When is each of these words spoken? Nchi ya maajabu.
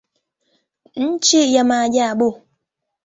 Nchi 1.07 1.53
ya 1.53 1.63
maajabu. 1.63 2.41